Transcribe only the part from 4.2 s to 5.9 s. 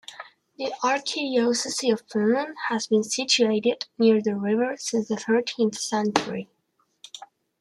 river since the thirteenth